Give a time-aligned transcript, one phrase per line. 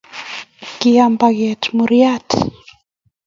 [0.79, 2.27] kiam paket muryat.